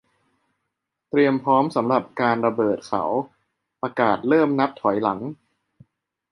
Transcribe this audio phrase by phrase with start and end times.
[1.09, 3.03] เตรียมพร้อมสำหรับการระเบิดเขา
[3.81, 5.19] ประกาศและเริ่มนับถอยหลัง